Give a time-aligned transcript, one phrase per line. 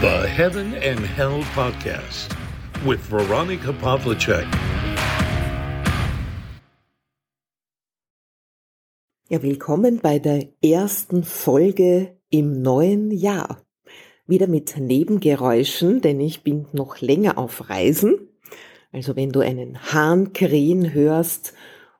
[0.00, 2.34] The Heaven and Hell Podcast
[2.86, 4.46] with Veronica Pavlicek.
[9.28, 13.60] Ja, willkommen bei der ersten Folge im neuen Jahr.
[14.26, 18.30] Wieder mit Nebengeräuschen, denn ich bin noch länger auf Reisen.
[18.92, 21.52] Also wenn du einen Hahn krähen hörst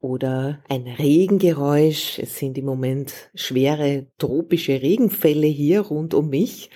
[0.00, 6.70] oder ein Regengeräusch, es sind im Moment schwere tropische Regenfälle hier rund um mich,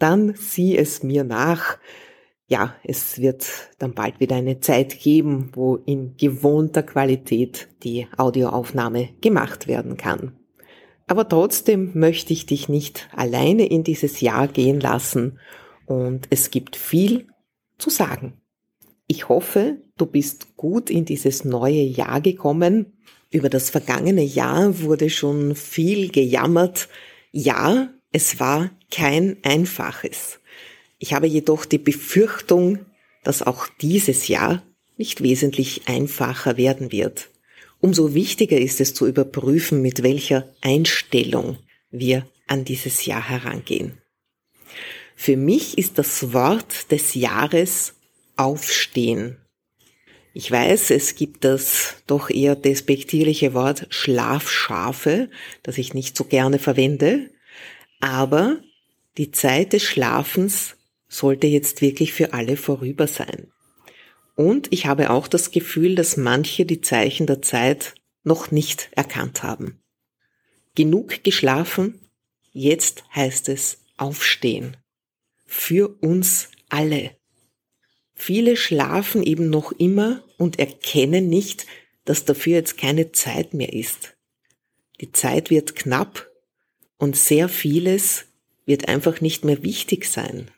[0.00, 1.78] dann sieh es mir nach.
[2.48, 3.46] Ja, es wird
[3.78, 10.32] dann bald wieder eine Zeit geben, wo in gewohnter Qualität die Audioaufnahme gemacht werden kann.
[11.06, 15.38] Aber trotzdem möchte ich dich nicht alleine in dieses Jahr gehen lassen
[15.86, 17.26] und es gibt viel
[17.78, 18.34] zu sagen.
[19.06, 22.92] Ich hoffe, du bist gut in dieses neue Jahr gekommen.
[23.30, 26.88] Über das vergangene Jahr wurde schon viel gejammert.
[27.32, 30.40] Ja, es war kein einfaches.
[30.98, 32.84] Ich habe jedoch die Befürchtung,
[33.22, 34.62] dass auch dieses Jahr
[34.96, 37.30] nicht wesentlich einfacher werden wird.
[37.80, 41.58] Umso wichtiger ist es zu überprüfen, mit welcher Einstellung
[41.90, 43.98] wir an dieses Jahr herangehen.
[45.16, 47.94] Für mich ist das Wort des Jahres
[48.36, 49.36] Aufstehen.
[50.32, 55.28] Ich weiß, es gibt das doch eher despektierliche Wort Schlafschafe,
[55.62, 57.30] das ich nicht so gerne verwende,
[58.00, 58.60] aber
[59.16, 60.76] die Zeit des Schlafens
[61.08, 63.52] sollte jetzt wirklich für alle vorüber sein.
[64.34, 69.42] Und ich habe auch das Gefühl, dass manche die Zeichen der Zeit noch nicht erkannt
[69.42, 69.82] haben.
[70.74, 72.00] Genug geschlafen,
[72.52, 74.76] jetzt heißt es aufstehen.
[75.46, 77.16] Für uns alle.
[78.14, 81.66] Viele schlafen eben noch immer und erkennen nicht,
[82.04, 84.16] dass dafür jetzt keine Zeit mehr ist.
[85.00, 86.29] Die Zeit wird knapp
[87.00, 88.26] und sehr vieles
[88.66, 90.50] wird einfach nicht mehr wichtig sein.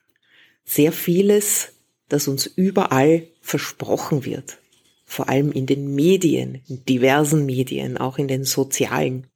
[0.64, 1.72] Sehr vieles,
[2.08, 4.58] das uns überall versprochen wird.
[5.04, 9.28] Vor allem in den Medien, in diversen Medien, auch in den sozialen.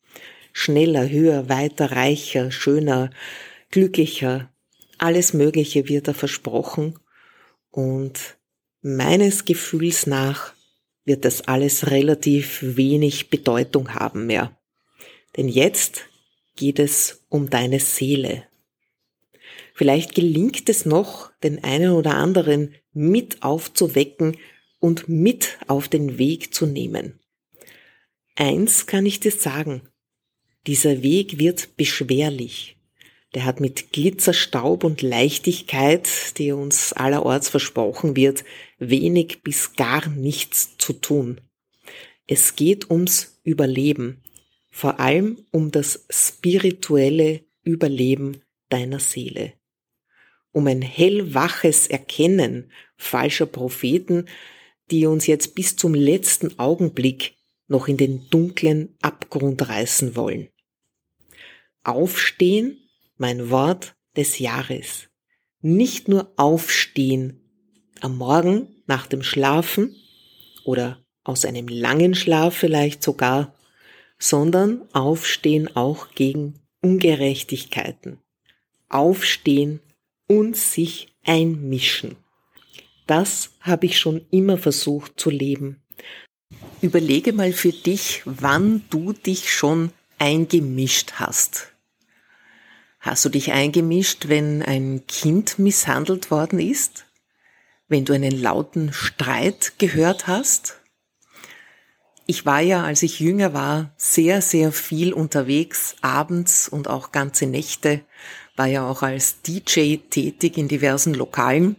[0.53, 3.11] Schneller, höher, weiter, reicher, schöner,
[3.71, 4.51] glücklicher.
[4.99, 6.99] Alles Mögliche wird da versprochen.
[7.71, 8.37] Und
[8.83, 10.55] meines Gefühls nach
[11.05, 14.57] wird das alles relativ wenig Bedeutung haben mehr.
[15.37, 16.07] Denn jetzt
[16.57, 18.45] geht es um deine Seele.
[19.75, 24.39] Vielleicht gelingt es noch, den einen oder anderen mit aufzuwecken
[24.81, 27.21] und mit auf den Weg zu nehmen.
[28.37, 29.83] Eins kann ich dir sagen,
[30.67, 32.77] dieser Weg wird beschwerlich.
[33.35, 36.09] Der hat mit Glitzerstaub und Leichtigkeit,
[36.39, 38.45] die uns allerorts versprochen wird,
[38.79, 41.41] wenig bis gar nichts zu tun.
[42.27, 44.23] Es geht ums Überleben
[44.77, 49.55] vor allem um das spirituelle Überleben deiner Seele,
[50.53, 54.27] um ein hellwaches Erkennen falscher Propheten,
[54.91, 57.37] die uns jetzt bis zum letzten Augenblick
[57.69, 60.51] noch in den dunklen Abgrund reißen wollen.
[61.83, 62.77] Aufstehen,
[63.17, 65.09] mein Wort des Jahres.
[65.63, 67.41] Nicht nur aufstehen
[68.03, 69.97] am Morgen nach dem Schlafen
[70.67, 73.57] oder aus einem langen Schlaf vielleicht sogar,
[74.19, 78.19] sondern aufstehen auch gegen Ungerechtigkeiten.
[78.89, 79.81] Aufstehen
[80.27, 82.17] und sich einmischen.
[83.07, 85.83] Das habe ich schon immer versucht zu leben.
[86.81, 91.73] Überlege mal für dich, wann du dich schon eingemischt hast.
[92.99, 97.07] Hast du dich eingemischt, wenn ein Kind misshandelt worden ist?
[97.89, 100.76] Wenn du einen lauten Streit gehört hast?
[102.29, 107.47] Ich war ja, als ich jünger war, sehr, sehr viel unterwegs, abends und auch ganze
[107.47, 108.01] Nächte,
[108.57, 111.77] war ja auch als DJ tätig in diversen Lokalen.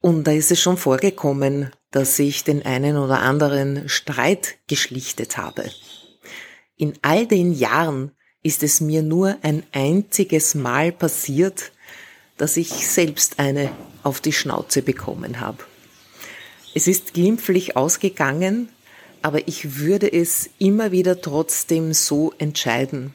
[0.00, 5.70] Und da ist es schon vorgekommen, dass ich den einen oder anderen Streit geschlichtet habe.
[6.76, 8.12] In all den Jahren
[8.42, 11.72] ist es mir nur ein einziges Mal passiert,
[12.36, 13.70] dass ich selbst eine
[14.02, 15.58] auf die Schnauze bekommen habe.
[16.74, 18.68] Es ist glimpflich ausgegangen,
[19.22, 23.14] aber ich würde es immer wieder trotzdem so entscheiden.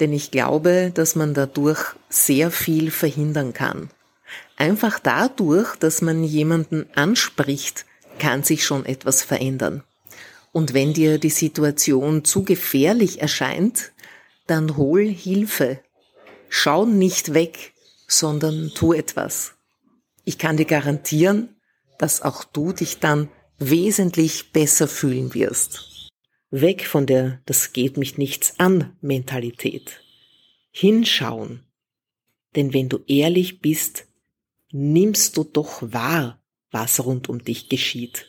[0.00, 3.90] Denn ich glaube, dass man dadurch sehr viel verhindern kann.
[4.56, 7.86] Einfach dadurch, dass man jemanden anspricht,
[8.18, 9.82] kann sich schon etwas verändern.
[10.52, 13.92] Und wenn dir die Situation zu gefährlich erscheint,
[14.46, 15.80] dann hol Hilfe.
[16.48, 17.72] Schau nicht weg,
[18.06, 19.54] sondern tu etwas.
[20.24, 21.48] Ich kann dir garantieren,
[21.98, 23.28] dass auch du dich dann
[23.70, 26.10] wesentlich besser fühlen wirst.
[26.50, 30.02] Weg von der Das geht mich nichts an Mentalität.
[30.70, 31.64] Hinschauen.
[32.54, 34.06] Denn wenn du ehrlich bist,
[34.70, 38.28] nimmst du doch wahr, was rund um dich geschieht.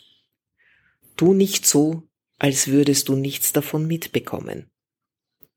[1.18, 2.04] Tu nicht so,
[2.38, 4.70] als würdest du nichts davon mitbekommen.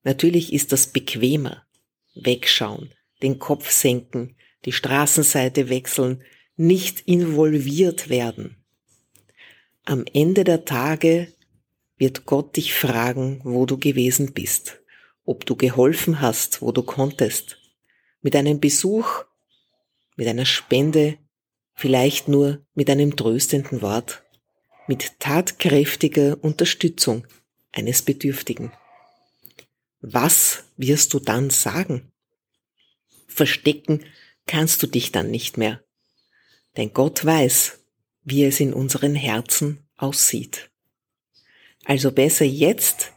[0.03, 1.67] Natürlich ist das bequemer.
[2.15, 6.23] Wegschauen, den Kopf senken, die Straßenseite wechseln,
[6.57, 8.58] nicht involviert werden.
[9.89, 11.33] Am Ende der Tage
[11.97, 14.83] wird Gott dich fragen, wo du gewesen bist,
[15.25, 17.57] ob du geholfen hast, wo du konntest,
[18.21, 19.25] mit einem Besuch,
[20.15, 21.17] mit einer Spende,
[21.73, 24.23] vielleicht nur mit einem tröstenden Wort,
[24.89, 27.27] mit tatkräftiger Unterstützung
[27.73, 28.73] eines Bedürftigen.
[30.03, 32.13] Was wirst du dann sagen?
[33.27, 34.05] Verstecken
[34.47, 35.83] kannst du dich dann nicht mehr,
[36.77, 37.78] denn Gott weiß,
[38.31, 40.71] wie es in unseren Herzen aussieht.
[41.85, 43.13] Also besser jetzt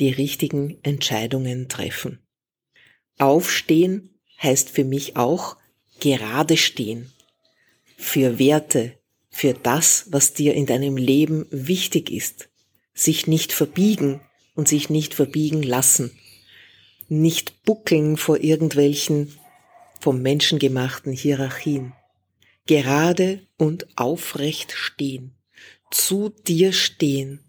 [0.00, 2.20] die richtigen Entscheidungen treffen.
[3.18, 4.10] Aufstehen
[4.42, 5.56] heißt für mich auch
[6.00, 7.12] gerade stehen.
[7.96, 8.98] Für Werte,
[9.30, 12.48] für das, was dir in deinem Leben wichtig ist.
[12.92, 14.20] Sich nicht verbiegen
[14.54, 16.10] und sich nicht verbiegen lassen.
[17.08, 19.38] Nicht buckeln vor irgendwelchen
[20.00, 21.92] vom Menschen gemachten Hierarchien.
[22.66, 25.34] Gerade und aufrecht stehen.
[25.90, 27.40] Zu dir stehen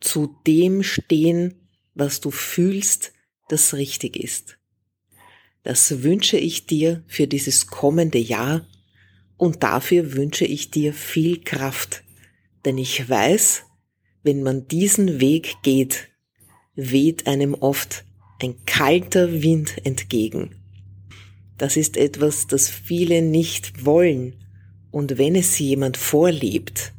[0.00, 1.54] zu dem stehen,
[1.94, 3.12] was du fühlst,
[3.48, 4.58] das richtig ist.
[5.62, 8.66] Das wünsche ich dir für dieses kommende Jahr
[9.36, 12.04] und dafür wünsche ich dir viel Kraft,
[12.64, 13.64] denn ich weiß,
[14.22, 16.08] wenn man diesen Weg geht,
[16.74, 18.04] weht einem oft
[18.40, 20.62] ein kalter Wind entgegen.
[21.58, 24.36] Das ist etwas, das viele nicht wollen,
[24.96, 26.94] und wenn es jemand vorlebt,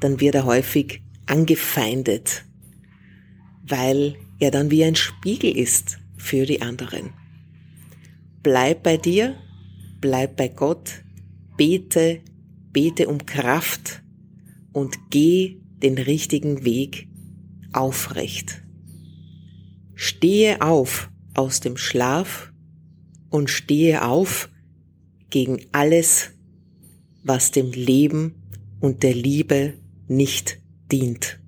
[0.00, 2.46] dann wird er häufig angefeindet,
[3.62, 7.12] weil er dann wie ein Spiegel ist für die anderen.
[8.42, 9.36] Bleib bei dir,
[10.00, 11.04] bleib bei Gott,
[11.58, 12.22] bete,
[12.72, 14.02] bete um Kraft
[14.72, 17.06] und geh den richtigen Weg
[17.74, 18.62] aufrecht.
[19.94, 22.50] Stehe auf aus dem Schlaf
[23.28, 24.48] und stehe auf
[25.28, 26.31] gegen alles,
[27.22, 28.34] was dem Leben
[28.80, 29.74] und der Liebe
[30.08, 30.58] nicht
[30.90, 31.41] dient.